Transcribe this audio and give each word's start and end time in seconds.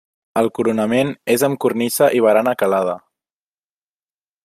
El 0.39 0.47
coronament 0.59 1.11
és 1.35 1.45
amb 1.49 1.61
cornisa 1.67 2.09
i 2.21 2.25
barana 2.29 2.57
calada. 2.65 2.99